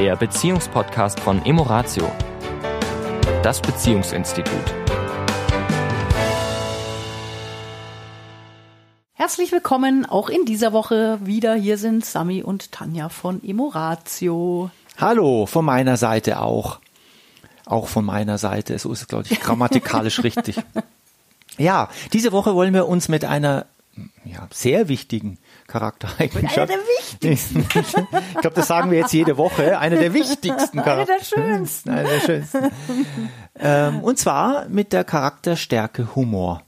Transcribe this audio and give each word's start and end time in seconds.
der 0.00 0.16
Beziehungspodcast 0.16 1.20
von 1.20 1.44
Emoratio, 1.44 2.10
das 3.42 3.60
Beziehungsinstitut. 3.60 4.54
Herzlich 9.12 9.52
willkommen 9.52 10.06
auch 10.06 10.30
in 10.30 10.46
dieser 10.46 10.72
Woche 10.72 11.18
wieder. 11.22 11.52
Hier 11.52 11.76
sind 11.76 12.06
Sami 12.06 12.42
und 12.42 12.72
Tanja 12.72 13.10
von 13.10 13.44
Emoratio. 13.44 14.70
Hallo, 14.96 15.44
von 15.44 15.66
meiner 15.66 15.98
Seite 15.98 16.40
auch. 16.40 16.80
Auch 17.66 17.86
von 17.86 18.06
meiner 18.06 18.38
Seite. 18.38 18.78
So 18.78 18.90
ist 18.92 19.02
es, 19.02 19.06
glaube 19.06 19.26
ich, 19.28 19.38
grammatikalisch 19.38 20.22
richtig. 20.24 20.62
Ja, 21.58 21.90
diese 22.14 22.32
Woche 22.32 22.54
wollen 22.54 22.72
wir 22.72 22.88
uns 22.88 23.10
mit 23.10 23.26
einer 23.26 23.66
ja, 24.24 24.48
sehr 24.50 24.88
wichtigen 24.88 25.36
Charaktereigenschaft. 25.70 26.58
Einer 26.58 26.66
der 26.66 26.78
wichtigsten. 26.78 27.60
ich 28.34 28.40
glaube, 28.40 28.56
das 28.56 28.66
sagen 28.66 28.90
wir 28.90 28.98
jetzt 28.98 29.12
jede 29.12 29.36
Woche. 29.36 29.78
Einer 29.78 29.96
der 29.96 30.12
wichtigsten 30.12 30.78
Einer 30.80 31.04
der 31.04 31.06
Charaktere. 31.06 31.24
schönsten. 31.24 31.90
Einer 31.90 32.08
der 32.08 32.20
schönsten. 32.20 32.70
ähm, 33.58 34.00
und 34.00 34.18
zwar 34.18 34.68
mit 34.68 34.92
der 34.92 35.04
Charakterstärke 35.04 36.14
Humor. 36.14 36.62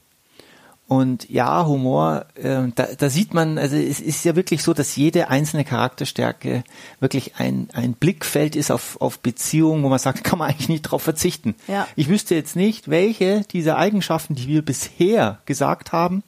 Und 0.87 1.29
ja, 1.29 1.65
Humor, 1.65 2.25
äh, 2.35 2.67
da, 2.75 2.87
da 2.97 3.09
sieht 3.09 3.33
man, 3.33 3.57
also 3.57 3.75
es 3.75 3.99
ist 3.99 4.25
ja 4.25 4.35
wirklich 4.35 4.61
so, 4.61 4.73
dass 4.73 4.95
jede 4.95 5.29
einzelne 5.29 5.63
Charakterstärke 5.63 6.63
wirklich 6.99 7.35
ein, 7.37 7.69
ein 7.73 7.93
Blickfeld 7.93 8.55
ist 8.55 8.69
auf, 8.69 9.01
auf 9.01 9.19
Beziehungen, 9.19 9.83
wo 9.83 9.89
man 9.89 9.97
sagt, 9.97 10.23
kann 10.23 10.39
man 10.39 10.49
eigentlich 10.49 10.69
nicht 10.69 10.83
drauf 10.83 11.01
verzichten. 11.01 11.55
Ja. 11.67 11.87
Ich 11.95 12.09
wüsste 12.09 12.35
jetzt 12.35 12.55
nicht, 12.55 12.89
welche 12.89 13.41
dieser 13.41 13.77
Eigenschaften, 13.77 14.35
die 14.35 14.47
wir 14.47 14.61
bisher 14.61 15.39
gesagt 15.45 15.93
haben, 15.93 16.21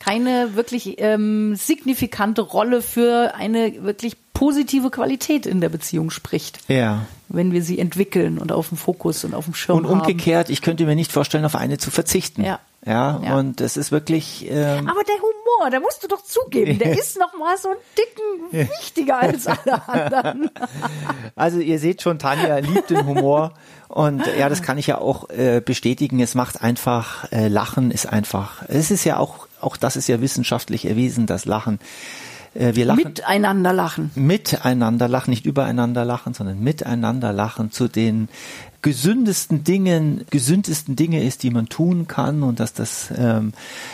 Keine 0.00 0.56
wirklich 0.56 0.96
ähm, 0.98 1.54
signifikante 1.54 2.42
Rolle 2.42 2.82
für 2.82 3.34
eine 3.36 3.84
wirklich 3.84 4.16
positive 4.34 4.90
Qualität 4.90 5.46
in 5.46 5.60
der 5.60 5.68
Beziehung 5.68 6.10
spricht, 6.10 6.58
ja. 6.68 7.06
wenn 7.28 7.52
wir 7.52 7.62
sie 7.62 7.78
entwickeln 7.78 8.38
und 8.38 8.50
auf 8.50 8.70
dem 8.70 8.78
Fokus 8.78 9.22
und 9.24 9.34
auf 9.34 9.44
dem 9.44 9.54
Schirm 9.54 9.78
Und 9.78 9.84
umgekehrt, 9.86 10.48
ich 10.50 10.62
könnte 10.62 10.86
mir 10.86 10.96
nicht 10.96 11.12
vorstellen, 11.12 11.44
auf 11.44 11.54
eine 11.54 11.78
zu 11.78 11.90
verzichten. 11.90 12.42
Ja. 12.42 12.58
Ja, 12.86 13.20
Ja. 13.22 13.36
und 13.38 13.60
das 13.60 13.76
ist 13.76 13.92
wirklich, 13.92 14.46
ähm, 14.50 14.64
haben. 14.64 14.88
Aber 14.88 15.02
der 15.04 15.16
Humor, 15.16 15.70
da 15.70 15.80
musst 15.80 16.02
du 16.02 16.08
doch 16.08 16.24
zugeben, 16.24 16.78
der 16.78 16.98
ist 16.98 17.18
noch 17.18 17.38
mal 17.38 17.58
so 17.58 17.68
einen 17.68 17.78
dicken 17.98 18.70
wichtiger 18.80 19.18
als 19.18 19.46
alle 19.46 19.86
anderen. 19.86 20.50
also 21.36 21.58
ihr 21.58 21.78
seht 21.78 22.00
schon, 22.00 22.18
Tanja 22.18 22.56
liebt 22.56 22.88
den 22.88 23.04
Humor 23.06 23.52
und 23.88 24.22
ja, 24.38 24.48
das 24.48 24.62
kann 24.62 24.78
ich 24.78 24.86
ja 24.86 24.96
auch 24.96 25.28
äh, 25.28 25.60
bestätigen. 25.62 26.20
Es 26.20 26.34
macht 26.34 26.62
einfach, 26.62 27.30
äh, 27.30 27.48
Lachen 27.48 27.90
ist 27.90 28.06
einfach, 28.06 28.62
es 28.68 28.90
ist 28.90 29.04
ja 29.04 29.18
auch, 29.18 29.46
auch 29.60 29.76
das 29.76 29.96
ist 29.96 30.08
ja 30.08 30.20
wissenschaftlich 30.20 30.86
erwiesen, 30.86 31.26
das 31.26 31.44
Lachen. 31.44 31.78
Äh, 32.54 32.74
wir 32.74 32.84
lachen 32.84 33.04
Miteinander 33.04 33.72
lachen. 33.72 34.10
miteinander 34.14 35.08
lachen, 35.08 35.30
nicht 35.30 35.46
übereinander 35.46 36.04
lachen, 36.04 36.34
sondern 36.34 36.60
miteinander 36.60 37.32
lachen 37.32 37.70
zu 37.70 37.88
den 37.88 38.28
gesündesten 38.82 39.62
Dingen, 39.62 40.24
gesündesten 40.30 40.96
Dinge 40.96 41.22
ist, 41.22 41.42
die 41.42 41.50
man 41.50 41.68
tun 41.68 42.08
kann 42.08 42.42
und 42.42 42.60
dass 42.60 42.72
das 42.72 43.12
ähm, 43.16 43.52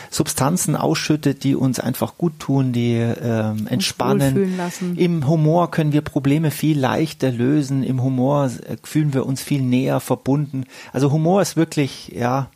Substanzen 0.09 0.75
ausschüttet, 0.75 1.43
die 1.43 1.55
uns 1.55 1.79
einfach 1.79 2.17
gut 2.17 2.39
tun, 2.39 2.71
die 2.71 2.95
ähm, 2.95 3.67
entspannen. 3.67 4.57
Im 4.95 5.27
Humor 5.27 5.71
können 5.71 5.91
wir 5.91 6.01
Probleme 6.01 6.51
viel 6.51 6.79
leichter 6.79 7.31
lösen. 7.31 7.83
Im 7.83 8.01
Humor 8.01 8.45
äh, 8.45 8.77
fühlen 8.81 9.13
wir 9.13 9.25
uns 9.25 9.41
viel 9.41 9.61
näher 9.61 9.99
verbunden. 9.99 10.63
Also 10.93 11.11
Humor 11.11 11.41
ist 11.41 11.57
wirklich, 11.57 12.13
ja, 12.15 12.49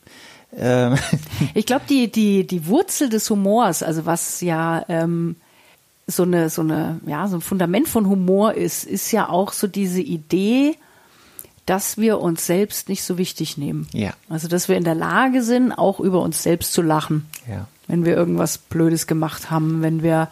ähm, 0.57 0.97
Ich 1.53 1.65
glaube, 1.65 1.83
die, 1.89 2.11
die, 2.11 2.45
die 2.45 2.67
Wurzel 2.67 3.09
des 3.09 3.29
Humors, 3.29 3.83
also 3.83 4.05
was 4.05 4.41
ja 4.41 4.85
ähm, 4.89 5.35
so 6.07 6.23
eine, 6.23 6.49
so 6.49 6.61
eine, 6.61 6.99
ja, 7.05 7.27
so 7.27 7.37
ein 7.37 7.41
Fundament 7.41 7.87
von 7.87 8.07
Humor 8.07 8.53
ist, 8.53 8.83
ist 8.83 9.11
ja 9.11 9.29
auch 9.29 9.53
so 9.53 9.67
diese 9.67 10.01
Idee, 10.01 10.75
dass 11.65 11.97
wir 11.97 12.19
uns 12.19 12.45
selbst 12.45 12.89
nicht 12.89 13.03
so 13.03 13.17
wichtig 13.17 13.57
nehmen. 13.57 13.87
Ja. 13.93 14.13
Also, 14.29 14.47
dass 14.47 14.67
wir 14.67 14.77
in 14.77 14.83
der 14.83 14.95
Lage 14.95 15.43
sind, 15.43 15.71
auch 15.71 15.99
über 15.99 16.21
uns 16.21 16.43
selbst 16.43 16.73
zu 16.73 16.81
lachen. 16.81 17.27
Ja. 17.47 17.67
Wenn 17.87 18.03
wir 18.03 18.15
irgendwas 18.15 18.57
Blödes 18.57 19.07
gemacht 19.07 19.51
haben, 19.51 19.81
wenn 19.81 20.01
wir 20.01 20.29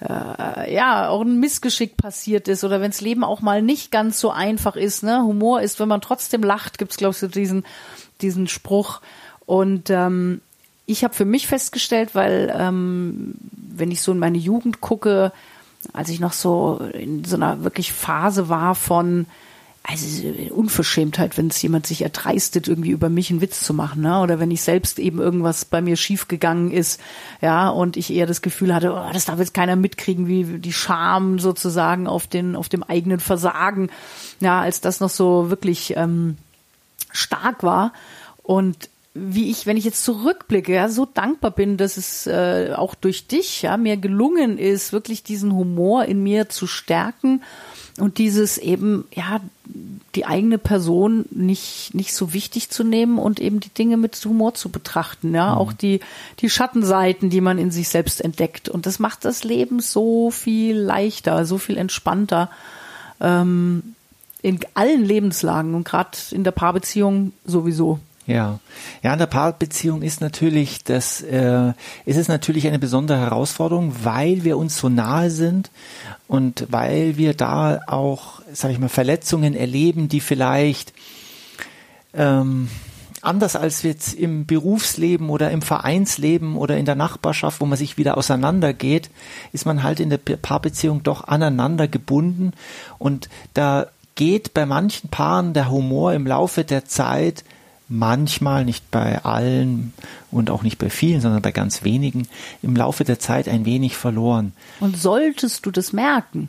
äh, 0.00 0.72
ja 0.72 1.08
auch 1.08 1.22
ein 1.22 1.40
Missgeschick 1.40 1.96
passiert 1.96 2.48
ist 2.48 2.64
oder 2.64 2.80
wenns 2.80 3.00
Leben 3.00 3.24
auch 3.24 3.40
mal 3.40 3.62
nicht 3.62 3.90
ganz 3.90 4.20
so 4.20 4.30
einfach 4.30 4.76
ist. 4.76 5.02
Ne? 5.02 5.22
Humor 5.22 5.60
ist, 5.60 5.80
wenn 5.80 5.88
man 5.88 6.00
trotzdem 6.00 6.42
lacht, 6.42 6.78
gibt's 6.78 6.96
glaube 6.96 7.12
ich 7.12 7.18
so 7.18 7.26
diesen 7.26 7.64
diesen 8.20 8.48
Spruch. 8.48 9.00
Und 9.48 9.88
ähm, 9.88 10.42
ich 10.84 11.04
habe 11.04 11.14
für 11.14 11.24
mich 11.24 11.46
festgestellt, 11.46 12.14
weil 12.14 12.54
ähm, 12.54 13.32
wenn 13.50 13.90
ich 13.90 14.02
so 14.02 14.12
in 14.12 14.18
meine 14.18 14.36
Jugend 14.36 14.82
gucke, 14.82 15.32
als 15.94 16.10
ich 16.10 16.20
noch 16.20 16.34
so 16.34 16.86
in 16.92 17.24
so 17.24 17.36
einer 17.36 17.64
wirklich 17.64 17.94
Phase 17.94 18.50
war 18.50 18.74
von 18.74 19.24
also 19.84 20.28
Unverschämtheit, 20.50 21.38
wenn 21.38 21.46
es 21.46 21.62
jemand 21.62 21.86
sich 21.86 22.02
erdreistet, 22.02 22.68
irgendwie 22.68 22.90
über 22.90 23.08
mich 23.08 23.30
einen 23.30 23.40
Witz 23.40 23.60
zu 23.60 23.72
machen, 23.72 24.02
ne? 24.02 24.20
Oder 24.20 24.38
wenn 24.38 24.50
ich 24.50 24.60
selbst 24.60 24.98
eben 24.98 25.18
irgendwas 25.18 25.64
bei 25.64 25.80
mir 25.80 25.96
schiefgegangen 25.96 26.70
ist, 26.70 27.00
ja, 27.40 27.70
und 27.70 27.96
ich 27.96 28.12
eher 28.12 28.26
das 28.26 28.42
Gefühl 28.42 28.74
hatte, 28.74 28.92
oh, 28.92 29.12
das 29.14 29.24
darf 29.24 29.38
jetzt 29.38 29.54
keiner 29.54 29.76
mitkriegen, 29.76 30.28
wie 30.28 30.58
die 30.58 30.74
Scham 30.74 31.38
sozusagen 31.38 32.06
auf 32.06 32.26
den, 32.26 32.54
auf 32.54 32.68
dem 32.68 32.82
eigenen 32.82 33.18
Versagen, 33.18 33.88
ja, 34.40 34.60
als 34.60 34.82
das 34.82 35.00
noch 35.00 35.08
so 35.08 35.48
wirklich 35.48 35.94
ähm, 35.96 36.36
stark 37.12 37.62
war. 37.62 37.94
Und 38.42 38.90
wie 39.20 39.50
ich, 39.50 39.66
wenn 39.66 39.76
ich 39.76 39.84
jetzt 39.84 40.04
zurückblicke, 40.04 40.72
ja, 40.72 40.88
so 40.88 41.06
dankbar 41.06 41.50
bin, 41.50 41.76
dass 41.76 41.96
es 41.96 42.26
äh, 42.26 42.72
auch 42.74 42.94
durch 42.94 43.26
dich 43.26 43.62
ja 43.62 43.76
mir 43.76 43.96
gelungen 43.96 44.58
ist, 44.58 44.92
wirklich 44.92 45.22
diesen 45.22 45.54
Humor 45.54 46.04
in 46.04 46.22
mir 46.22 46.48
zu 46.48 46.66
stärken 46.66 47.42
und 47.98 48.18
dieses 48.18 48.58
eben 48.58 49.04
ja 49.12 49.40
die 50.14 50.24
eigene 50.24 50.58
Person 50.58 51.26
nicht 51.30 51.94
nicht 51.94 52.14
so 52.14 52.32
wichtig 52.32 52.70
zu 52.70 52.84
nehmen 52.84 53.18
und 53.18 53.40
eben 53.40 53.60
die 53.60 53.68
Dinge 53.68 53.96
mit 53.96 54.16
Humor 54.24 54.54
zu 54.54 54.70
betrachten, 54.70 55.34
ja, 55.34 55.54
auch 55.54 55.72
die 55.72 56.00
die 56.40 56.50
Schattenseiten, 56.50 57.30
die 57.30 57.40
man 57.40 57.58
in 57.58 57.70
sich 57.70 57.88
selbst 57.88 58.20
entdeckt 58.20 58.68
und 58.68 58.86
das 58.86 58.98
macht 58.98 59.24
das 59.24 59.44
Leben 59.44 59.80
so 59.80 60.30
viel 60.30 60.76
leichter, 60.76 61.44
so 61.44 61.58
viel 61.58 61.76
entspannter 61.76 62.50
ähm, 63.20 63.94
in 64.42 64.60
allen 64.74 65.04
Lebenslagen 65.04 65.74
und 65.74 65.84
gerade 65.84 66.16
in 66.30 66.44
der 66.44 66.52
Paarbeziehung 66.52 67.32
sowieso. 67.44 67.98
Ja, 68.28 68.58
ja, 69.02 69.14
in 69.14 69.18
der 69.18 69.26
Paarbeziehung 69.26 70.02
ist 70.02 70.20
natürlich 70.20 70.84
das, 70.84 71.22
äh, 71.22 71.72
ist 72.04 72.18
es 72.18 72.28
natürlich 72.28 72.66
eine 72.66 72.78
besondere 72.78 73.18
Herausforderung, 73.18 73.94
weil 74.02 74.44
wir 74.44 74.58
uns 74.58 74.76
so 74.76 74.90
nahe 74.90 75.30
sind 75.30 75.70
und 76.26 76.66
weil 76.68 77.16
wir 77.16 77.32
da 77.32 77.80
auch, 77.86 78.42
sage 78.52 78.74
ich 78.74 78.80
mal, 78.80 78.90
Verletzungen 78.90 79.54
erleben, 79.54 80.10
die 80.10 80.20
vielleicht 80.20 80.92
ähm, 82.12 82.68
anders 83.22 83.56
als 83.56 83.82
jetzt 83.82 84.12
im 84.12 84.44
Berufsleben 84.44 85.30
oder 85.30 85.50
im 85.50 85.62
Vereinsleben 85.62 86.54
oder 86.54 86.76
in 86.76 86.84
der 86.84 86.96
Nachbarschaft, 86.96 87.62
wo 87.62 87.64
man 87.64 87.78
sich 87.78 87.96
wieder 87.96 88.18
auseinandergeht, 88.18 89.08
ist 89.54 89.64
man 89.64 89.82
halt 89.82 90.00
in 90.00 90.10
der 90.10 90.18
Paarbeziehung 90.18 91.02
doch 91.02 91.24
aneinander 91.24 91.88
gebunden. 91.88 92.52
Und 92.98 93.30
da 93.54 93.86
geht 94.16 94.52
bei 94.52 94.66
manchen 94.66 95.08
Paaren 95.08 95.54
der 95.54 95.70
Humor 95.70 96.12
im 96.12 96.26
Laufe 96.26 96.64
der 96.64 96.84
Zeit 96.84 97.42
manchmal, 97.88 98.64
nicht 98.64 98.90
bei 98.90 99.24
allen 99.24 99.94
und 100.30 100.50
auch 100.50 100.62
nicht 100.62 100.78
bei 100.78 100.90
vielen, 100.90 101.20
sondern 101.20 101.40
bei 101.40 101.52
ganz 101.52 101.84
wenigen, 101.84 102.28
im 102.62 102.76
Laufe 102.76 103.04
der 103.04 103.18
Zeit 103.18 103.48
ein 103.48 103.64
wenig 103.64 103.96
verloren. 103.96 104.52
Und 104.80 104.96
solltest 104.96 105.64
du 105.64 105.70
das 105.70 105.92
merken, 105.92 106.48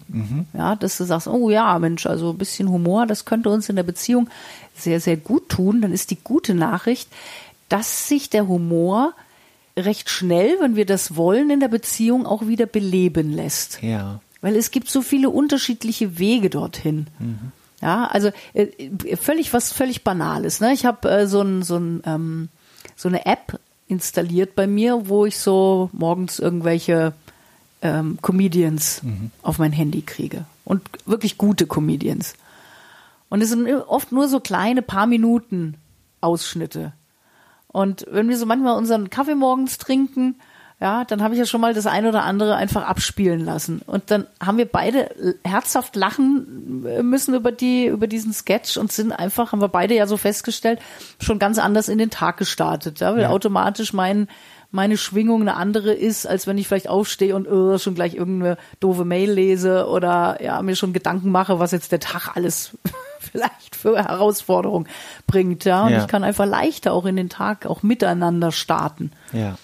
ja, 0.54 0.76
dass 0.76 0.98
du 0.98 1.06
sagst, 1.06 1.28
oh 1.28 1.50
ja, 1.50 1.80
Mensch, 1.80 2.06
also 2.06 2.32
ein 2.32 2.38
bisschen 2.38 2.70
Humor, 2.70 3.06
das 3.06 3.26
könnte 3.26 3.50
uns 3.50 3.70
in 3.70 3.78
der 3.78 3.84
Beziehung 3.84 4.30
sehr, 4.76 5.00
sehr 5.00 5.18
gut 5.18 5.50
tun, 5.50 5.82
dann 5.82 5.94
ist 5.94 6.12
die 6.12 6.18
gute 6.22 6.54
Nachricht, 6.54 7.10
dass 7.70 8.08
sich 8.08 8.30
der 8.30 8.48
Humor 8.48 9.14
recht 9.78 10.10
schnell, 10.10 10.58
wenn 10.60 10.76
wir 10.76 10.86
das 10.86 11.16
wollen, 11.16 11.50
in 11.50 11.60
der 11.62 11.68
Beziehung 11.70 12.26
auch 12.26 12.48
wieder 12.48 12.66
beleben 12.66 13.32
lässt. 13.32 13.82
Ja. 13.82 14.20
Weil 14.42 14.56
es 14.56 14.72
gibt 14.72 14.90
so 14.90 15.02
viele 15.02 15.30
unterschiedliche 15.30 16.18
Wege 16.18 16.50
dorthin. 16.50 17.08
Ja, 17.82 18.06
also 18.08 18.32
äh, 18.54 19.16
völlig 19.16 19.54
was 19.54 19.72
völlig 19.72 20.04
Banales. 20.04 20.60
Ne? 20.60 20.74
Ich 20.74 20.86
habe 20.86 21.10
äh, 21.10 21.28
so, 21.28 21.42
ein, 21.42 21.64
so, 21.64 21.78
ein, 21.78 22.02
ähm, 22.06 22.50
so 22.96 23.08
eine 23.08 23.26
App 23.26 23.60
installiert 23.88 24.56
bei 24.56 24.68
mir, 24.68 25.08
wo 25.08 25.26
ich 25.26 25.38
so 25.38 25.90
morgens 25.94 26.40
irgendwelche 26.40 27.14
ähm, 27.82 28.20
Comedians 28.22 29.02
auf 29.42 29.58
mein 29.58 29.72
Handy 29.72 30.02
kriege. 30.02 30.46
Und 30.66 30.82
wirklich 31.06 31.38
gute 31.38 31.66
Comedians. 31.66 32.36
Und 33.30 33.42
es 33.42 33.50
sind 33.50 33.68
oft 33.88 34.12
nur 34.12 34.28
so 34.28 34.40
kleine 34.40 34.82
paar 34.82 35.08
Minuten 35.08 35.76
Ausschnitte. 36.22 36.94
Und 37.68 38.06
wenn 38.10 38.28
wir 38.30 38.38
so 38.38 38.46
manchmal 38.46 38.78
unseren 38.78 39.10
Kaffee 39.10 39.36
morgens 39.36 39.78
trinken, 39.78 40.36
ja, 40.82 41.04
dann 41.06 41.22
habe 41.22 41.34
ich 41.34 41.40
ja 41.40 41.46
schon 41.46 41.60
mal 41.62 41.74
das 41.74 41.86
ein 41.88 42.06
oder 42.06 42.24
andere 42.24 42.56
einfach 42.56 42.88
abspielen 42.88 43.44
lassen. 43.44 43.82
Und 43.86 44.12
dann 44.12 44.28
haben 44.42 44.58
wir 44.58 44.66
beide 44.66 45.10
herzhaft 45.44 45.96
lachen 45.98 46.84
müssen 47.02 47.34
über 47.34 47.52
die, 47.52 47.88
über 47.88 48.08
diesen 48.08 48.32
Sketch 48.34 48.78
und 48.78 48.92
sind 48.92 49.12
einfach, 49.12 49.52
haben 49.52 49.62
wir 49.62 49.68
beide 49.68 49.94
ja 49.96 50.08
so 50.08 50.16
festgestellt, 50.16 50.80
schon 51.20 51.38
ganz 51.38 51.58
anders 51.60 51.90
in 51.90 51.98
den 51.98 52.10
Tag 52.12 52.38
gestartet, 52.38 53.02
ja, 53.02 53.14
weil 53.14 53.24
Ja. 53.24 53.30
automatisch 53.30 53.92
mein, 53.92 54.30
meine 54.72 54.98
Schwingung 54.98 55.42
eine 55.42 55.56
andere 55.56 55.92
ist, 55.94 56.26
als 56.28 56.48
wenn 56.48 56.58
ich 56.58 56.68
vielleicht 56.68 56.88
aufstehe 56.88 57.36
und 57.36 57.48
uh, 57.52 57.78
schon 57.78 57.96
gleich 57.96 58.14
irgendeine 58.16 58.58
doofe 58.80 59.04
Mail 59.04 59.32
lese 59.32 59.88
oder 59.88 60.38
ja 60.42 60.62
mir 60.62 60.76
schon 60.76 60.94
Gedanken 60.94 61.32
mache, 61.32 61.60
was 61.60 61.72
jetzt 61.72 61.92
der 61.92 62.00
Tag 62.00 62.36
alles 62.38 62.78
vielleicht 63.20 63.76
für 63.76 63.98
Herausforderungen 63.98 64.88
bringt. 65.28 65.66
Ja, 65.66 65.84
und 65.86 65.92
Ja. 65.92 66.00
ich 66.02 66.08
kann 66.08 66.24
einfach 66.24 66.46
leichter 66.46 66.94
auch 66.94 67.06
in 67.06 67.16
den 67.18 67.30
Tag 67.30 67.66
auch 67.66 67.84
miteinander 67.84 68.52
starten. 68.54 69.12
Ja. 69.34 69.58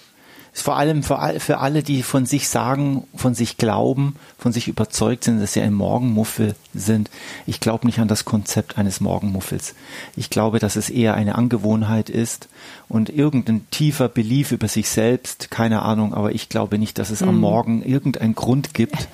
Ist 0.56 0.62
vor 0.62 0.78
allem 0.78 1.02
für, 1.02 1.34
für 1.38 1.58
alle, 1.58 1.82
die 1.82 2.02
von 2.02 2.24
sich 2.24 2.48
sagen, 2.48 3.06
von 3.14 3.34
sich 3.34 3.58
glauben, 3.58 4.16
von 4.38 4.52
sich 4.52 4.68
überzeugt 4.68 5.24
sind, 5.24 5.38
dass 5.38 5.52
sie 5.52 5.60
ein 5.60 5.74
Morgenmuffel 5.74 6.54
sind. 6.72 7.10
Ich 7.44 7.60
glaube 7.60 7.84
nicht 7.84 7.98
an 7.98 8.08
das 8.08 8.24
Konzept 8.24 8.78
eines 8.78 9.02
Morgenmuffels. 9.02 9.74
Ich 10.16 10.30
glaube, 10.30 10.58
dass 10.58 10.76
es 10.76 10.88
eher 10.88 11.12
eine 11.12 11.34
Angewohnheit 11.34 12.08
ist 12.08 12.48
und 12.88 13.10
irgendein 13.10 13.66
tiefer 13.70 14.08
Belief 14.08 14.50
über 14.50 14.66
sich 14.68 14.88
selbst, 14.88 15.50
keine 15.50 15.82
Ahnung, 15.82 16.14
aber 16.14 16.32
ich 16.32 16.48
glaube 16.48 16.78
nicht, 16.78 16.96
dass 16.96 17.10
es 17.10 17.22
am 17.22 17.38
Morgen 17.38 17.82
irgendeinen 17.82 18.34
Grund 18.34 18.72
gibt, 18.72 19.08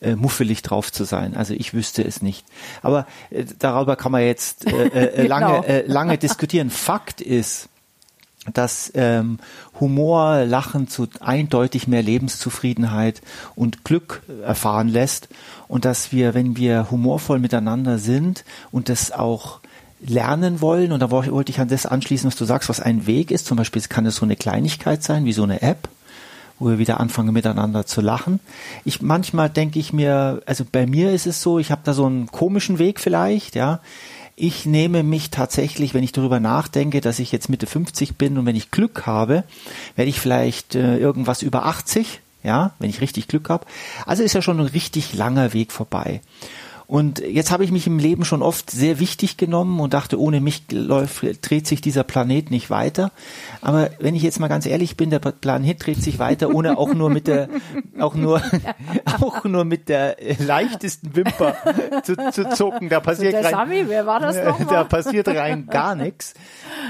äh, 0.00 0.16
muffelig 0.16 0.62
drauf 0.62 0.90
zu 0.90 1.04
sein. 1.04 1.36
Also 1.36 1.54
ich 1.54 1.74
wüsste 1.74 2.02
es 2.02 2.22
nicht. 2.22 2.44
Aber 2.82 3.06
äh, 3.30 3.44
darüber 3.60 3.94
kann 3.94 4.10
man 4.10 4.22
jetzt 4.22 4.66
äh, 4.66 4.88
äh, 4.88 5.26
lange, 5.28 5.46
Genau. 5.46 5.62
äh, 5.62 5.86
lange 5.86 6.18
diskutieren. 6.18 6.70
Fakt 6.70 7.20
ist, 7.20 7.68
dass 8.54 8.90
ähm, 8.94 9.38
Humor, 9.80 10.44
Lachen 10.44 10.88
zu 10.88 11.08
eindeutig 11.20 11.88
mehr 11.88 12.02
Lebenszufriedenheit 12.02 13.22
und 13.54 13.84
Glück 13.84 14.22
erfahren 14.42 14.88
lässt 14.88 15.28
und 15.68 15.84
dass 15.84 16.12
wir, 16.12 16.34
wenn 16.34 16.56
wir 16.56 16.90
humorvoll 16.90 17.38
miteinander 17.38 17.98
sind 17.98 18.44
und 18.70 18.88
das 18.88 19.12
auch 19.12 19.60
lernen 20.00 20.60
wollen, 20.60 20.92
und 20.92 21.00
da 21.00 21.10
woll- 21.10 21.32
wollte 21.32 21.50
ich 21.50 21.60
an 21.60 21.68
das 21.68 21.86
anschließen, 21.86 22.28
was 22.28 22.36
du 22.36 22.44
sagst, 22.44 22.68
was 22.68 22.80
ein 22.80 23.06
Weg 23.06 23.30
ist, 23.30 23.46
zum 23.46 23.56
Beispiel 23.56 23.82
kann 23.82 24.06
es 24.06 24.16
so 24.16 24.24
eine 24.24 24.36
Kleinigkeit 24.36 25.02
sein, 25.02 25.24
wie 25.24 25.32
so 25.32 25.42
eine 25.42 25.60
App, 25.62 25.88
wo 26.60 26.68
wir 26.68 26.78
wieder 26.78 27.00
anfangen 27.00 27.32
miteinander 27.32 27.84
zu 27.86 28.00
lachen. 28.00 28.40
Ich 28.84 29.02
manchmal 29.02 29.50
denke 29.50 29.78
ich 29.78 29.92
mir, 29.92 30.40
also 30.46 30.64
bei 30.70 30.86
mir 30.86 31.12
ist 31.12 31.26
es 31.26 31.42
so, 31.42 31.58
ich 31.58 31.70
habe 31.70 31.82
da 31.84 31.94
so 31.94 32.06
einen 32.06 32.26
komischen 32.28 32.78
Weg 32.78 33.00
vielleicht, 33.00 33.54
ja. 33.54 33.80
Ich 34.40 34.66
nehme 34.66 35.02
mich 35.02 35.30
tatsächlich, 35.30 35.94
wenn 35.94 36.04
ich 36.04 36.12
darüber 36.12 36.38
nachdenke, 36.38 37.00
dass 37.00 37.18
ich 37.18 37.32
jetzt 37.32 37.48
Mitte 37.48 37.66
50 37.66 38.16
bin 38.18 38.38
und 38.38 38.46
wenn 38.46 38.54
ich 38.54 38.70
Glück 38.70 39.04
habe, 39.04 39.42
werde 39.96 40.08
ich 40.08 40.20
vielleicht 40.20 40.76
äh, 40.76 40.96
irgendwas 40.96 41.42
über 41.42 41.66
80, 41.66 42.20
ja, 42.44 42.70
wenn 42.78 42.88
ich 42.88 43.00
richtig 43.00 43.26
Glück 43.26 43.48
habe. 43.48 43.66
Also 44.06 44.22
ist 44.22 44.34
ja 44.34 44.40
schon 44.42 44.60
ein 44.60 44.66
richtig 44.66 45.12
langer 45.12 45.54
Weg 45.54 45.72
vorbei. 45.72 46.20
Und 46.88 47.18
jetzt 47.18 47.50
habe 47.50 47.64
ich 47.64 47.70
mich 47.70 47.86
im 47.86 47.98
Leben 47.98 48.24
schon 48.24 48.40
oft 48.40 48.70
sehr 48.70 48.98
wichtig 48.98 49.36
genommen 49.36 49.78
und 49.78 49.92
dachte, 49.92 50.18
ohne 50.18 50.40
mich 50.40 50.62
läuft, 50.72 51.22
dreht 51.42 51.66
sich 51.66 51.82
dieser 51.82 52.02
Planet 52.02 52.50
nicht 52.50 52.70
weiter. 52.70 53.12
Aber 53.60 53.90
wenn 53.98 54.14
ich 54.14 54.22
jetzt 54.22 54.40
mal 54.40 54.48
ganz 54.48 54.64
ehrlich 54.64 54.96
bin, 54.96 55.10
der 55.10 55.18
Planet 55.18 55.84
dreht 55.84 56.02
sich 56.02 56.18
weiter, 56.18 56.48
ohne 56.48 56.78
auch 56.78 56.94
nur 56.94 57.10
mit 57.10 57.26
der, 57.26 57.50
auch 58.00 58.14
nur, 58.14 58.40
auch 59.20 59.44
nur 59.44 59.66
mit 59.66 59.90
der 59.90 60.22
äh, 60.22 60.42
leichtesten 60.42 61.14
Wimper 61.14 61.56
zu, 62.04 62.16
zu 62.32 62.48
zucken. 62.48 62.88
Da 62.88 63.00
passiert 63.00 63.34
Der 63.34 63.44
rein, 63.44 63.50
Sami, 63.50 63.84
wer 63.86 64.06
war 64.06 64.20
das 64.20 64.36
da 64.42 64.44
nochmal? 64.46 64.86
passiert 64.86 65.28
rein 65.28 65.66
gar 65.66 65.94
nichts. 65.94 66.32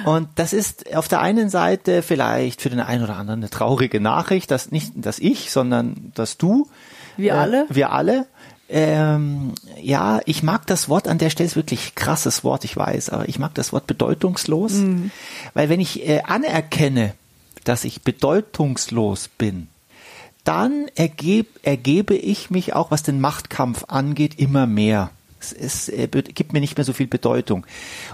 Und 0.05 0.29
das 0.37 0.53
ist 0.53 0.95
auf 0.95 1.09
der 1.09 1.23
einen 1.23 1.49
Seite 1.49 2.03
vielleicht 2.03 2.63
für 2.63 2.71
den 2.71 2.79
einen 2.79 3.03
oder 3.03 3.17
anderen 3.17 3.41
eine 3.41 3.51
traurige 3.51 4.01
Nachricht, 4.01 4.53
dass 4.53 4.71
nicht, 4.71 4.93
dass 4.95 5.19
ich, 5.19 5.51
sondern 5.51 6.13
dass 6.15 6.39
du, 6.39 6.69
Wir 7.17 7.33
äh, 7.33 7.37
alle? 7.37 7.67
wir 7.69 7.91
alle, 7.91 8.27
ähm, 8.69 9.53
ja, 9.81 10.21
ich 10.27 10.43
mag 10.43 10.67
das 10.67 10.89
Wort 10.89 11.09
an 11.09 11.19
der 11.19 11.31
Stelle, 11.31 11.47
ist 11.47 11.57
wirklich 11.57 11.95
krasses 11.95 12.45
Wort, 12.45 12.65
ich 12.65 12.77
weiß, 12.77 13.11
aber 13.11 13.29
ich 13.29 13.39
mag 13.39 13.55
das 13.55 13.73
Wort 13.73 13.87
bedeutungslos, 13.87 14.73
Mhm. 14.75 15.11
weil 15.55 15.69
wenn 15.69 15.81
ich 15.81 16.07
äh, 16.07 16.21
anerkenne, 16.25 17.15
dass 17.65 17.85
ich 17.85 18.03
bedeutungslos 18.03 19.29
bin, 19.29 19.69
dann 20.45 20.87
ergeb, 20.95 21.61
ergebe 21.63 22.15
ich 22.15 22.51
mich 22.51 22.75
auch, 22.75 22.91
was 22.91 23.03
den 23.03 23.21
Machtkampf 23.21 23.85
angeht, 23.89 24.39
immer 24.39 24.67
mehr. 24.67 25.11
Es, 25.41 25.53
es 25.53 25.89
äh, 25.89 26.09
gibt 26.09 26.53
mir 26.53 26.61
nicht 26.61 26.77
mehr 26.77 26.85
so 26.85 26.93
viel 26.93 27.07
Bedeutung. 27.07 27.67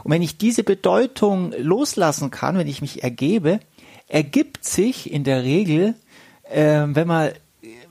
Und 0.02 0.12
wenn 0.12 0.22
ich 0.22 0.38
diese 0.38 0.64
Bedeutung 0.64 1.52
loslassen 1.58 2.30
kann, 2.30 2.58
wenn 2.58 2.66
ich 2.66 2.80
mich 2.80 3.02
ergebe, 3.02 3.60
ergibt 4.08 4.64
sich 4.64 5.12
in 5.12 5.24
der 5.24 5.42
Regel, 5.42 5.94
äh, 6.50 6.82
wenn 6.86 7.08
man 7.08 7.30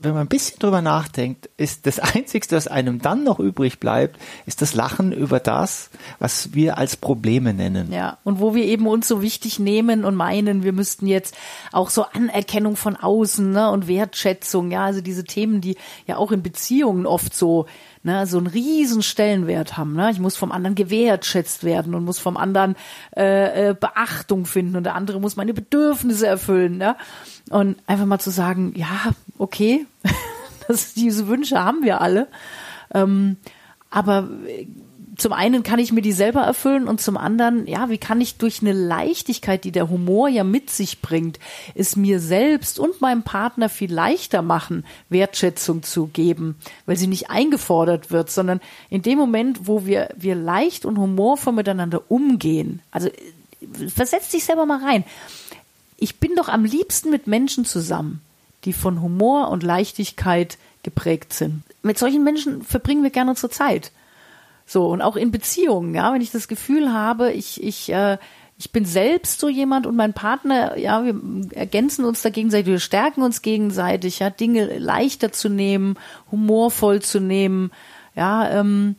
wenn 0.00 0.12
man 0.12 0.22
ein 0.22 0.28
bisschen 0.28 0.58
drüber 0.58 0.82
nachdenkt, 0.82 1.48
ist 1.56 1.86
das 1.86 1.98
Einzige, 1.98 2.46
was 2.52 2.68
einem 2.68 3.00
dann 3.00 3.24
noch 3.24 3.40
übrig 3.40 3.80
bleibt, 3.80 4.18
ist 4.46 4.62
das 4.62 4.74
Lachen 4.74 5.12
über 5.12 5.40
das, 5.40 5.90
was 6.18 6.54
wir 6.54 6.78
als 6.78 6.96
Probleme 6.96 7.54
nennen. 7.54 7.92
Ja, 7.92 8.18
und 8.24 8.40
wo 8.40 8.54
wir 8.54 8.64
eben 8.64 8.86
uns 8.86 9.08
so 9.08 9.22
wichtig 9.22 9.58
nehmen 9.58 10.04
und 10.04 10.14
meinen, 10.14 10.62
wir 10.62 10.72
müssten 10.72 11.06
jetzt 11.06 11.36
auch 11.72 11.90
so 11.90 12.04
Anerkennung 12.04 12.76
von 12.76 12.96
außen 12.96 13.50
ne, 13.50 13.70
und 13.70 13.88
Wertschätzung, 13.88 14.70
ja, 14.70 14.84
also 14.84 15.00
diese 15.00 15.24
Themen, 15.24 15.60
die 15.60 15.76
ja 16.06 16.16
auch 16.16 16.32
in 16.32 16.42
Beziehungen 16.42 17.06
oft 17.06 17.34
so 17.34 17.66
ne, 18.04 18.26
so 18.26 18.38
einen 18.38 18.46
riesen 18.46 19.02
Stellenwert 19.02 19.76
haben. 19.76 19.94
Ne? 19.94 20.10
Ich 20.12 20.20
muss 20.20 20.36
vom 20.36 20.52
anderen 20.52 20.76
gewertschätzt 20.76 21.64
werden 21.64 21.94
und 21.94 22.04
muss 22.04 22.18
vom 22.18 22.36
anderen 22.36 22.76
äh, 23.16 23.70
äh, 23.70 23.74
Beachtung 23.74 24.46
finden 24.46 24.76
und 24.76 24.84
der 24.84 24.94
andere 24.94 25.20
muss 25.20 25.36
meine 25.36 25.54
Bedürfnisse 25.54 26.26
erfüllen. 26.26 26.76
Ne? 26.76 26.96
Und 27.50 27.76
einfach 27.86 28.06
mal 28.06 28.20
zu 28.20 28.30
sagen, 28.30 28.74
ja, 28.76 29.12
okay, 29.38 29.63
das, 30.68 30.94
diese 30.94 31.28
Wünsche 31.28 31.62
haben 31.62 31.82
wir 31.82 32.00
alle. 32.00 32.28
Ähm, 32.92 33.36
aber 33.90 34.28
äh, 34.46 34.66
zum 35.16 35.32
einen 35.32 35.62
kann 35.62 35.78
ich 35.78 35.92
mir 35.92 36.02
die 36.02 36.12
selber 36.12 36.40
erfüllen 36.42 36.88
und 36.88 37.00
zum 37.00 37.16
anderen, 37.16 37.66
ja, 37.66 37.88
wie 37.88 37.98
kann 37.98 38.20
ich 38.20 38.36
durch 38.36 38.60
eine 38.60 38.72
Leichtigkeit, 38.72 39.64
die 39.64 39.72
der 39.72 39.88
Humor 39.88 40.28
ja 40.28 40.44
mit 40.44 40.70
sich 40.70 41.02
bringt, 41.02 41.38
es 41.74 41.96
mir 41.96 42.20
selbst 42.20 42.78
und 42.78 43.00
meinem 43.00 43.22
Partner 43.22 43.68
viel 43.68 43.92
leichter 43.92 44.42
machen, 44.42 44.84
Wertschätzung 45.08 45.82
zu 45.82 46.06
geben, 46.06 46.56
weil 46.86 46.96
sie 46.96 47.06
nicht 47.06 47.30
eingefordert 47.30 48.10
wird, 48.10 48.30
sondern 48.30 48.60
in 48.90 49.02
dem 49.02 49.18
Moment, 49.18 49.66
wo 49.68 49.86
wir, 49.86 50.08
wir 50.16 50.34
leicht 50.34 50.84
und 50.84 50.98
humorvoll 50.98 51.52
miteinander 51.52 52.02
umgehen. 52.08 52.80
Also, 52.90 53.08
äh, 53.08 53.88
versetz 53.88 54.30
dich 54.30 54.44
selber 54.44 54.66
mal 54.66 54.84
rein. 54.84 55.04
Ich 55.96 56.18
bin 56.18 56.34
doch 56.34 56.48
am 56.48 56.64
liebsten 56.64 57.10
mit 57.10 57.26
Menschen 57.26 57.64
zusammen, 57.64 58.20
die 58.64 58.72
von 58.72 59.02
Humor 59.02 59.48
und 59.48 59.62
Leichtigkeit 59.62 60.58
geprägt 60.82 61.32
sind. 61.32 61.62
Mit 61.82 61.98
solchen 61.98 62.24
Menschen 62.24 62.62
verbringen 62.62 63.02
wir 63.02 63.10
gerne 63.10 63.30
unsere 63.30 63.50
Zeit. 63.50 63.92
So, 64.66 64.88
und 64.88 65.02
auch 65.02 65.16
in 65.16 65.30
Beziehungen, 65.30 65.94
ja, 65.94 66.12
wenn 66.12 66.22
ich 66.22 66.30
das 66.30 66.48
Gefühl 66.48 66.92
habe, 66.92 67.32
ich, 67.32 67.62
ich, 67.62 67.92
äh, 67.92 68.16
ich 68.56 68.72
bin 68.72 68.84
selbst 68.84 69.40
so 69.40 69.48
jemand 69.48 69.86
und 69.86 69.96
mein 69.96 70.14
Partner, 70.14 70.78
ja, 70.78 71.04
wir 71.04 71.20
ergänzen 71.52 72.04
uns 72.04 72.22
da 72.22 72.30
gegenseitig, 72.30 72.66
wir 72.66 72.80
stärken 72.80 73.22
uns 73.22 73.42
gegenseitig, 73.42 74.20
ja, 74.20 74.30
Dinge 74.30 74.78
leichter 74.78 75.32
zu 75.32 75.48
nehmen, 75.48 75.98
humorvoll 76.30 77.02
zu 77.02 77.20
nehmen, 77.20 77.72
ja, 78.14 78.48
ähm, 78.50 78.96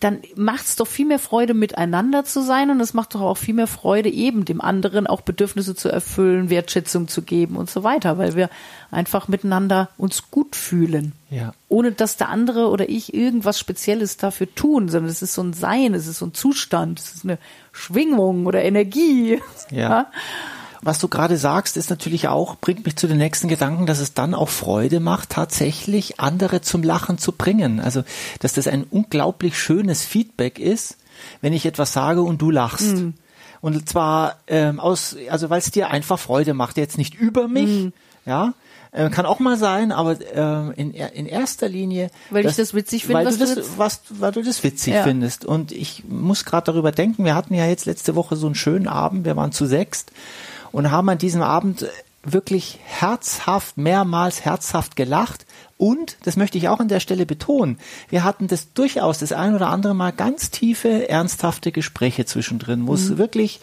dann 0.00 0.20
macht 0.34 0.64
es 0.64 0.76
doch 0.76 0.86
viel 0.86 1.06
mehr 1.06 1.20
Freude, 1.20 1.54
miteinander 1.54 2.24
zu 2.24 2.42
sein 2.42 2.70
und 2.70 2.80
es 2.80 2.92
macht 2.92 3.14
doch 3.14 3.20
auch 3.20 3.36
viel 3.36 3.54
mehr 3.54 3.68
Freude, 3.68 4.08
eben 4.08 4.44
dem 4.44 4.60
anderen 4.60 5.06
auch 5.06 5.20
Bedürfnisse 5.20 5.76
zu 5.76 5.88
erfüllen, 5.88 6.50
Wertschätzung 6.50 7.06
zu 7.06 7.22
geben 7.22 7.56
und 7.56 7.70
so 7.70 7.84
weiter, 7.84 8.18
weil 8.18 8.34
wir 8.34 8.50
einfach 8.90 9.28
miteinander 9.28 9.90
uns 9.96 10.30
gut 10.32 10.56
fühlen. 10.56 11.12
Ja. 11.30 11.54
Ohne 11.68 11.92
dass 11.92 12.16
der 12.16 12.30
andere 12.30 12.68
oder 12.68 12.88
ich 12.88 13.14
irgendwas 13.14 13.60
Spezielles 13.60 14.16
dafür 14.16 14.52
tun, 14.52 14.88
sondern 14.88 15.10
es 15.10 15.22
ist 15.22 15.34
so 15.34 15.42
ein 15.42 15.52
Sein, 15.52 15.94
es 15.94 16.08
ist 16.08 16.18
so 16.18 16.26
ein 16.26 16.34
Zustand, 16.34 16.98
es 16.98 17.14
ist 17.14 17.24
eine 17.24 17.38
Schwingung 17.70 18.46
oder 18.46 18.64
Energie. 18.64 19.40
Ja. 19.70 20.10
Was 20.82 20.98
du 20.98 21.08
gerade 21.08 21.36
sagst, 21.36 21.76
ist 21.76 21.90
natürlich 21.90 22.28
auch, 22.28 22.56
bringt 22.56 22.84
mich 22.84 22.96
zu 22.96 23.06
den 23.06 23.18
nächsten 23.18 23.48
Gedanken, 23.48 23.86
dass 23.86 23.98
es 23.98 24.14
dann 24.14 24.34
auch 24.34 24.48
Freude 24.48 25.00
macht, 25.00 25.30
tatsächlich 25.30 26.20
andere 26.20 26.60
zum 26.60 26.82
Lachen 26.82 27.18
zu 27.18 27.32
bringen. 27.32 27.80
Also, 27.80 28.02
dass 28.40 28.52
das 28.52 28.66
ein 28.68 28.84
unglaublich 28.90 29.58
schönes 29.58 30.04
Feedback 30.04 30.58
ist, 30.58 30.96
wenn 31.40 31.52
ich 31.52 31.66
etwas 31.66 31.92
sage 31.92 32.22
und 32.22 32.40
du 32.42 32.50
lachst. 32.50 32.94
Und 33.62 33.88
zwar 33.88 34.36
ähm, 34.46 34.78
aus, 34.80 35.16
also 35.30 35.50
weil 35.50 35.58
es 35.58 35.70
dir 35.70 35.90
einfach 35.90 36.18
Freude 36.18 36.54
macht, 36.54 36.76
jetzt 36.76 36.98
nicht 36.98 37.14
über 37.14 37.48
mich, 37.48 37.90
ja. 38.26 38.52
Äh, 38.92 39.10
kann 39.10 39.26
auch 39.26 39.40
mal 39.40 39.58
sein, 39.58 39.92
aber 39.92 40.16
ähm, 40.34 40.72
in, 40.76 40.94
in 40.94 41.26
erster 41.26 41.68
Linie, 41.68 42.10
Weil 42.30 42.46
ich 42.46 42.56
das 42.56 42.72
witzig 42.72 43.02
finde, 43.04 43.18
weil 43.18 43.26
was 43.26 43.36
du 43.38 43.44
du 43.44 43.46
das, 43.54 43.56
jetzt- 43.56 43.78
was, 43.78 44.00
weil 44.08 44.32
du 44.32 44.42
das 44.42 44.62
witzig 44.62 44.94
Ja. 44.94 45.02
findest. 45.02 45.44
Und 45.44 45.70
ich 45.72 46.04
muss 46.08 46.44
gerade 46.46 46.66
darüber 46.72 46.92
denken, 46.92 47.24
wir 47.26 47.34
hatten 47.34 47.52
ja 47.52 47.66
jetzt 47.66 47.84
letzte 47.84 48.14
Woche 48.14 48.36
so 48.36 48.46
einen 48.46 48.54
schönen 48.54 48.88
Abend, 48.88 49.26
wir 49.26 49.36
waren 49.36 49.52
zu 49.52 49.66
sechst 49.66 50.12
und 50.76 50.90
haben 50.90 51.08
an 51.08 51.16
diesem 51.16 51.40
Abend 51.40 51.86
wirklich 52.22 52.78
herzhaft, 52.84 53.78
mehrmals 53.78 54.44
herzhaft 54.44 54.94
gelacht. 54.94 55.46
Und, 55.78 56.18
das 56.24 56.36
möchte 56.36 56.58
ich 56.58 56.68
auch 56.68 56.80
an 56.80 56.88
der 56.88 57.00
Stelle 57.00 57.24
betonen, 57.24 57.78
wir 58.10 58.24
hatten 58.24 58.46
das 58.46 58.74
durchaus 58.74 59.18
das 59.18 59.32
ein 59.32 59.54
oder 59.54 59.68
andere 59.68 59.94
Mal 59.94 60.12
ganz 60.12 60.50
tiefe, 60.50 61.08
ernsthafte 61.08 61.72
Gespräche 61.72 62.26
zwischendrin, 62.26 62.86
wo 62.86 62.92
es 62.92 63.16
wirklich 63.16 63.60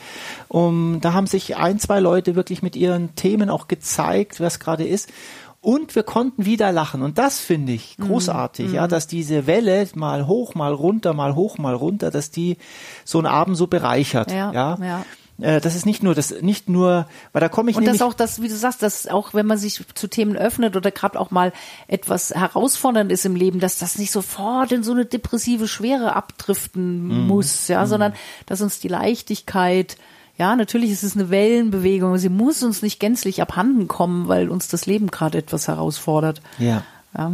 um, 0.48 1.02
da 1.02 1.14
haben 1.14 1.28
sich 1.28 1.56
ein, 1.56 1.78
zwei 1.78 2.00
Leute 2.00 2.34
wirklich 2.34 2.64
mit 2.64 2.76
ihren 2.76 3.14
Themen 3.14 3.52
auch 3.52 3.68
gezeigt, 3.68 4.40
was 4.40 4.60
gerade 4.60 4.84
ist. 4.88 5.14
Und 5.62 5.94
wir 5.94 6.04
konnten 6.04 6.46
wieder 6.46 6.72
lachen. 6.72 7.04
Und 7.04 7.20
das 7.20 7.40
finde 7.40 7.74
ich 7.74 7.96
großartig, 7.98 8.74
ja, 8.74 8.88
dass 8.88 9.06
diese 9.06 9.46
Welle 9.46 9.88
mal 9.94 10.26
hoch, 10.26 10.56
mal 10.56 10.74
runter, 10.74 11.14
mal 11.14 11.36
hoch, 11.36 11.60
mal 11.60 11.76
runter, 11.76 12.10
dass 12.10 12.32
die 12.32 12.58
so 13.06 13.20
einen 13.20 13.28
Abend 13.28 13.56
so 13.56 13.68
bereichert. 13.68 14.32
Ja, 14.32 14.52
ja. 14.52 14.78
ja. 14.82 15.06
Äh, 15.44 15.60
das 15.60 15.76
ist 15.76 15.86
nicht 15.86 16.02
nur 16.04 16.16
das, 16.16 16.34
nicht 16.42 16.70
nur, 16.70 17.06
weil 17.34 17.40
da 17.42 17.50
komme 17.50 17.70
ich 17.70 17.76
Und 17.76 17.86
das 17.86 18.02
auch, 18.02 18.14
das, 18.14 18.42
wie 18.42 18.48
du 18.48 18.56
sagst, 18.56 18.82
dass 18.82 19.08
auch 19.08 19.34
wenn 19.34 19.46
man 19.46 19.58
sich 19.58 19.84
zu 19.94 20.08
Themen 20.08 20.38
öffnet 20.38 20.78
oder 20.78 20.90
gerade 20.90 21.20
auch 21.20 21.32
mal 21.32 21.52
etwas 21.88 22.32
herausfordernd 22.32 23.12
ist 23.12 23.26
im 23.26 23.36
Leben, 23.36 23.60
dass 23.60 23.78
das 23.78 23.98
nicht 23.98 24.12
sofort 24.12 24.72
in 24.72 24.84
so 24.84 24.94
eine 24.94 25.06
depressive 25.06 25.68
Schwere 25.68 26.16
abdriften 26.16 27.08
Mhm. 27.08 27.28
muss, 27.28 27.68
ja, 27.68 27.86
sondern 27.86 28.14
dass 28.46 28.62
uns 28.62 28.80
die 28.80 28.88
Leichtigkeit 28.88 29.98
ja, 30.36 30.56
natürlich 30.56 30.90
ist 30.90 31.04
es 31.04 31.16
eine 31.16 31.30
Wellenbewegung, 31.30 32.18
sie 32.18 32.30
muss 32.30 32.64
uns 32.64 32.82
nicht 32.82 33.00
gänzlich 33.00 33.40
abhanden 33.40 33.88
kommen, 33.88 34.28
weil 34.28 34.50
uns 34.50 34.68
das 34.68 34.88
Leben 34.88 35.12
gerade 35.12 35.38
etwas 35.38 35.68
herausfordert. 35.68 36.42
ja. 36.58 36.84
Ja. 37.18 37.32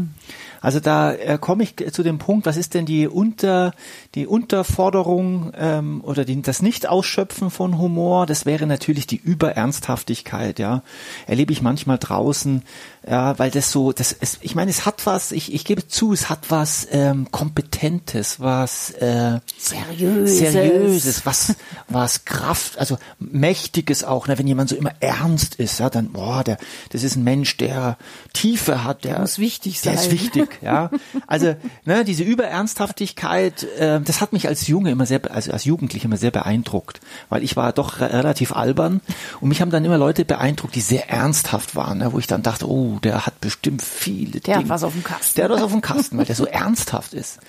Also 0.62 0.80
da 0.80 1.14
äh, 1.14 1.38
komme 1.40 1.64
ich 1.64 1.76
zu 1.94 2.04
dem 2.04 2.18
Punkt, 2.18 2.46
was 2.46 2.58
ist 2.58 2.74
denn 2.74 2.86
die 2.86 3.08
Unter 3.08 3.74
die 4.16 4.28
Unterforderung 4.28 5.54
ähm, 5.58 6.02
oder 6.04 6.26
die, 6.26 6.42
das 6.42 6.62
Nicht-Ausschöpfen 6.62 7.50
von 7.50 7.78
Humor? 7.78 8.26
Das 8.26 8.46
wäre 8.46 8.68
natürlich 8.68 9.08
die 9.08 9.16
Überernsthaftigkeit, 9.18 10.60
ja. 10.60 10.84
Erlebe 11.28 11.54
ich 11.54 11.62
manchmal 11.62 11.98
draußen, 11.98 12.64
ja, 13.08 13.40
weil 13.40 13.52
das 13.52 13.72
so, 13.72 13.94
das 13.94 14.12
ist, 14.12 14.40
ich 14.42 14.56
meine, 14.56 14.70
es 14.70 14.86
hat 14.86 15.06
was, 15.06 15.32
ich, 15.32 15.54
ich 15.54 15.64
gebe 15.64 15.88
zu, 15.88 16.12
es 16.12 16.30
hat 16.30 16.50
was 16.50 16.88
ähm, 16.92 17.32
Kompetentes, 17.32 18.40
was 18.42 18.92
äh, 18.92 19.40
Seriöses. 19.58 20.40
Seriöses, 20.40 21.26
was, 21.26 21.56
was 21.88 22.26
Kraft, 22.26 22.78
also 22.78 22.98
Mächtiges 23.20 24.04
auch, 24.04 24.28
ne? 24.28 24.38
wenn 24.38 24.48
jemand 24.48 24.70
so 24.70 24.76
immer 24.76 24.92
ernst 25.00 25.56
ist, 25.56 25.80
ja, 25.80 25.90
dann, 25.90 26.12
boah, 26.12 26.44
der, 26.44 26.58
das 26.90 27.04
ist 27.04 27.16
ein 27.16 27.24
Mensch, 27.24 27.56
der 27.58 27.98
Tiefe 28.34 28.84
hat, 28.84 29.06
der, 29.06 29.14
Der 29.14 29.22
muss 29.22 29.40
wichtig 29.40 29.69
Der 29.82 29.94
ist 29.94 30.04
sein. 30.04 30.12
wichtig, 30.12 30.60
ja. 30.62 30.90
Also, 31.28 31.56
ne, 31.86 32.04
diese 32.06 32.24
Überernsthaftigkeit, 32.24 33.64
äh, 33.78 34.00
das 34.02 34.22
hat 34.22 34.34
mich 34.34 34.48
als 34.48 34.68
Junge 34.68 34.92
immer 34.92 35.06
sehr, 35.06 35.22
also 35.32 35.52
als 35.52 35.66
Jugendlicher 35.66 36.06
immer 36.06 36.18
sehr 36.18 36.32
beeindruckt, 36.32 37.00
weil 37.30 37.44
ich 37.44 37.56
war 37.56 37.74
doch 37.74 38.00
re- 38.00 38.12
relativ 38.14 38.54
albern 38.54 39.02
und 39.42 39.50
mich 39.50 39.62
haben 39.62 39.72
dann 39.72 39.86
immer 39.86 39.98
Leute 39.98 40.26
beeindruckt, 40.26 40.76
die 40.76 40.82
sehr 40.82 41.10
ernsthaft 41.10 41.76
waren, 41.76 41.98
ne, 42.00 42.14
wo 42.14 42.20
ich 42.20 42.28
dann 42.28 42.44
dachte, 42.44 42.68
oh, 42.70 43.00
der 43.04 43.26
hat 43.26 43.42
bestimmt 43.42 43.82
viele 43.82 44.40
Der 44.40 44.56
hat 44.56 44.62
Dinge. 44.64 44.70
was 44.70 44.84
auf 44.84 44.94
dem 44.94 45.04
Kasten. 45.04 45.36
Der 45.36 45.46
hat 45.46 45.52
was 45.52 45.62
auf 45.64 45.72
dem 45.72 45.82
Kasten, 45.82 46.18
weil 46.18 46.26
der 46.26 46.36
so 46.36 46.46
ernsthaft 46.48 47.14
ist. 47.14 47.40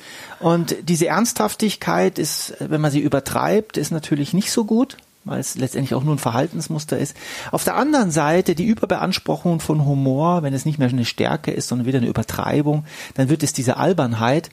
Und 0.41 0.75
diese 0.89 1.07
Ernsthaftigkeit 1.07 2.19
ist, 2.19 2.55
wenn 2.59 2.81
man 2.81 2.91
sie 2.91 3.01
übertreibt, 3.01 3.77
ist 3.77 3.91
natürlich 3.91 4.33
nicht 4.33 4.51
so 4.51 4.65
gut, 4.65 4.97
weil 5.25 5.41
es 5.41 5.57
letztendlich 5.57 5.95
auch 5.95 6.03
nur 6.03 6.15
ein 6.15 6.19
Verhaltensmuster 6.19 6.99
ist. 6.99 7.17
Auf 7.53 7.65
der 7.65 7.77
anderen 7.77 8.11
Seite 8.11 8.55
die 8.55 8.65
Überbeanspruchung 8.65 9.61
von 9.61 9.85
Humor, 9.85 10.43
wenn 10.43 10.55
es 10.55 10.65
nicht 10.65 10.79
mehr 10.79 10.89
eine 10.89 11.05
Stärke 11.05 11.51
ist, 11.51 11.69
sondern 11.69 11.87
wieder 11.87 11.99
eine 11.99 12.09
Übertreibung, 12.09 12.85
dann 13.15 13.29
wird 13.29 13.43
es 13.43 13.53
diese 13.53 13.77
Albernheit. 13.77 14.51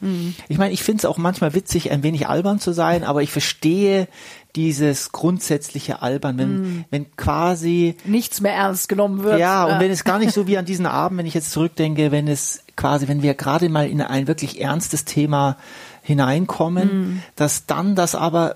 Ich 0.50 0.58
meine, 0.58 0.74
ich 0.74 0.84
finde 0.84 1.02
es 1.02 1.06
auch 1.06 1.18
manchmal 1.18 1.54
witzig, 1.54 1.92
ein 1.92 2.04
wenig 2.04 2.28
albern 2.28 2.60
zu 2.60 2.74
sein, 2.74 3.04
aber 3.04 3.24
ich 3.24 3.32
verstehe 3.32 4.08
dieses 4.56 5.12
grundsätzliche 5.12 6.02
Albern, 6.02 6.38
wenn, 6.38 6.86
wenn 6.90 7.16
quasi 7.16 7.96
Nichts 8.06 8.42
mehr 8.42 8.54
ernst 8.54 8.90
genommen 8.90 9.24
wird. 9.24 9.40
ja, 9.40 9.66
und 9.66 9.80
wenn 9.80 9.92
es 9.92 10.04
gar 10.04 10.20
nicht 10.20 10.34
so 10.34 10.48
wie 10.48 10.58
an 10.58 10.66
diesen 10.66 10.88
Abend, 10.88 11.20
wenn 11.20 11.26
ich 11.28 11.36
jetzt 11.36 11.52
zurückdenke, 11.52 12.12
wenn 12.12 12.28
es 12.28 12.64
quasi, 12.76 13.08
wenn 13.08 13.22
wir 13.22 13.36
gerade 13.36 13.70
mal 13.70 13.88
in 13.88 14.02
ein 14.02 14.28
wirklich 14.28 14.60
ernstes 14.60 15.06
Thema 15.06 15.58
hineinkommen, 16.02 17.22
dass 17.36 17.68
dann 17.68 17.96
das 17.96 18.16
aber 18.16 18.56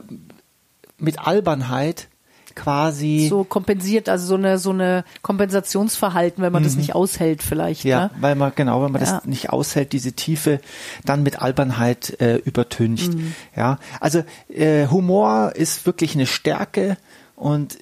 mit 1.01 1.19
Albernheit 1.19 2.07
quasi 2.53 3.27
so 3.29 3.43
kompensiert, 3.45 4.09
also 4.09 4.25
so 4.27 4.35
eine 4.35 4.57
so 4.57 4.71
eine 4.71 5.05
Kompensationsverhalten, 5.21 6.43
wenn 6.43 6.51
man 6.51 6.63
das 6.63 6.75
nicht 6.75 6.93
aushält 6.95 7.43
vielleicht. 7.43 7.85
Mhm. 7.85 7.89
ja, 7.89 8.03
Ne? 8.05 8.11
weil 8.19 8.35
man 8.35 8.51
genau, 8.55 8.83
wenn 8.83 8.91
man 8.91 9.01
Ja. 9.01 9.15
das 9.15 9.25
nicht 9.25 9.49
aushält, 9.51 9.93
diese 9.93 10.13
Tiefe 10.13 10.59
dann 11.05 11.23
mit 11.23 11.41
Albernheit 11.41 12.19
äh, 12.19 12.35
übertüncht. 12.37 13.13
Mhm. 13.13 13.33
Ja, 13.55 13.79
also 13.99 14.23
äh, 14.53 14.87
Humor 14.87 15.53
ist 15.55 15.85
wirklich 15.85 16.13
eine 16.15 16.25
Stärke 16.27 16.97
und 17.35 17.77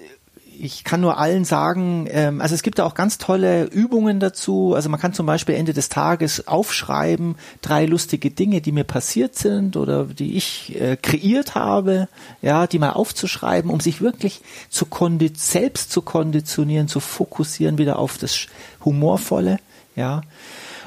ich 0.61 0.83
kann 0.83 1.01
nur 1.01 1.17
allen 1.17 1.45
sagen, 1.45 2.07
ähm, 2.09 2.41
also 2.41 2.53
es 2.55 2.63
gibt 2.63 2.79
da 2.79 2.85
auch 2.85 2.93
ganz 2.93 3.17
tolle 3.17 3.65
Übungen 3.65 4.19
dazu. 4.19 4.73
Also 4.75 4.89
man 4.89 4.99
kann 4.99 5.13
zum 5.13 5.25
Beispiel 5.25 5.55
Ende 5.55 5.73
des 5.73 5.89
Tages 5.89 6.47
aufschreiben, 6.47 7.35
drei 7.61 7.85
lustige 7.85 8.31
Dinge, 8.31 8.61
die 8.61 8.71
mir 8.71 8.83
passiert 8.83 9.35
sind 9.35 9.77
oder 9.77 10.05
die 10.05 10.35
ich 10.35 10.79
äh, 10.79 10.97
kreiert 10.97 11.55
habe, 11.55 12.07
ja, 12.41 12.67
die 12.67 12.79
mal 12.79 12.91
aufzuschreiben, 12.91 13.71
um 13.71 13.79
sich 13.79 14.01
wirklich 14.01 14.41
zu 14.69 14.85
kondi 14.85 15.31
selbst 15.35 15.91
zu 15.91 16.01
konditionieren, 16.01 16.87
zu 16.87 16.99
fokussieren 16.99 17.77
wieder 17.77 17.99
auf 17.99 18.17
das 18.17 18.47
Humorvolle, 18.83 19.59
ja. 19.95 20.21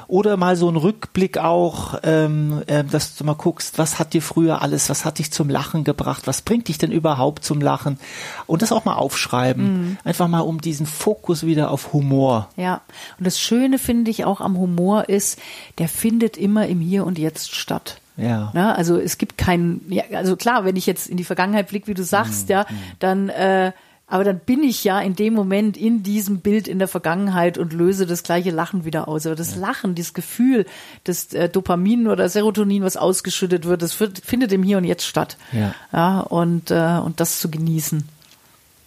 Oder 0.07 0.37
mal 0.37 0.55
so 0.55 0.69
ein 0.69 0.75
Rückblick 0.75 1.37
auch, 1.37 1.99
ähm, 2.03 2.61
ähm, 2.67 2.89
dass 2.89 3.15
du 3.15 3.23
mal 3.23 3.33
guckst, 3.35 3.77
was 3.77 3.99
hat 3.99 4.13
dir 4.13 4.21
früher 4.21 4.61
alles, 4.61 4.89
was 4.89 5.05
hat 5.05 5.19
dich 5.19 5.31
zum 5.31 5.49
Lachen 5.49 5.83
gebracht, 5.83 6.27
was 6.27 6.41
bringt 6.41 6.67
dich 6.67 6.77
denn 6.77 6.91
überhaupt 6.91 7.43
zum 7.43 7.61
Lachen? 7.61 7.99
Und 8.47 8.61
das 8.61 8.71
auch 8.71 8.85
mal 8.85 8.95
aufschreiben. 8.95 9.97
Einfach 10.03 10.27
mal 10.27 10.41
um 10.41 10.61
diesen 10.61 10.85
Fokus 10.85 11.45
wieder 11.45 11.71
auf 11.71 11.93
Humor. 11.93 12.49
Ja, 12.55 12.81
und 13.17 13.25
das 13.25 13.39
Schöne 13.39 13.79
finde 13.79 14.11
ich 14.11 14.25
auch 14.25 14.41
am 14.41 14.57
Humor 14.57 15.09
ist, 15.09 15.39
der 15.77 15.87
findet 15.87 16.37
immer 16.37 16.67
im 16.67 16.79
Hier 16.79 17.05
und 17.05 17.17
Jetzt 17.17 17.55
statt. 17.55 17.99
Ja. 18.17 18.51
Ja, 18.53 18.73
also 18.73 18.97
es 18.99 19.17
gibt 19.17 19.37
keinen, 19.37 19.81
ja, 19.89 20.03
also 20.13 20.35
klar, 20.35 20.65
wenn 20.65 20.75
ich 20.75 20.85
jetzt 20.85 21.07
in 21.07 21.17
die 21.17 21.23
Vergangenheit 21.23 21.69
blicke, 21.69 21.87
wie 21.87 21.93
du 21.95 22.03
sagst, 22.03 22.49
Mhm, 22.49 22.53
ja, 22.53 22.65
dann, 22.99 23.29
äh, 23.29 23.71
aber 24.05 24.23
dann 24.23 24.39
bin 24.39 24.63
ich 24.63 24.83
ja 24.83 24.99
in 24.99 25.15
dem 25.15 25.33
Moment 25.33 25.77
in 25.77 26.03
diesem 26.03 26.41
Bild 26.41 26.67
in 26.67 26.77
der 26.77 26.87
Vergangenheit 26.87 27.57
und 27.57 27.73
löse 27.73 28.05
das 28.05 28.23
gleiche 28.23 28.51
Lachen 28.51 28.85
wieder 28.85 29.07
aus. 29.07 29.25
Aber 29.25 29.35
das 29.35 29.55
Lachen, 29.55 29.95
dieses 29.95 30.13
Gefühl, 30.13 30.65
das 31.03 31.33
äh, 31.33 31.49
Dopamin 31.49 32.07
oder 32.07 32.27
Serotonin, 32.27 32.83
was 32.83 32.97
ausgeschüttet 32.97 33.65
wird, 33.65 33.81
das 33.81 33.99
wird, 33.99 34.19
findet 34.19 34.51
im 34.51 34.61
Hier 34.61 34.77
und 34.77 34.83
Jetzt 34.83 35.05
statt. 35.05 35.37
Ja. 35.51 35.73
ja 35.91 36.19
und, 36.19 36.69
äh, 36.69 36.99
und 37.03 37.19
das 37.19 37.39
zu 37.39 37.49
genießen. 37.49 38.07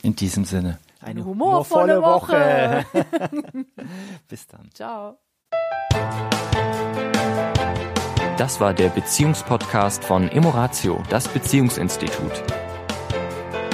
In 0.03 0.15
diesem 0.15 0.45
Sinne. 0.45 0.79
Eine 1.01 1.25
humorvolle 1.25 2.03
Woche. 2.03 2.85
Bis 4.29 4.47
dann. 4.47 4.69
Ciao. 4.75 5.19
Das 8.37 8.61
war 8.61 8.75
der 8.75 8.91
Beziehungspodcast 8.91 10.05
von 10.05 10.29
Emoratio, 10.29 11.03
das 11.09 11.27
Beziehungsinstitut. 11.29 12.43